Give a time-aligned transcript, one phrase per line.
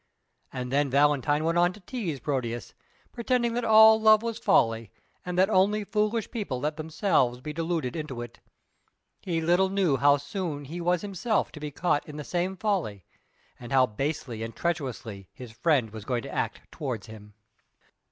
[0.51, 2.73] And then Valentine went on to tease Proteus,
[3.11, 4.89] pretending that all love was folly,
[5.23, 8.39] and that only foolish people let themselves be deluded into it.
[9.21, 13.05] He little knew how soon he was himself to be caught in the same folly,
[13.59, 17.35] and how basely and treacherously his friend was going to act towards him.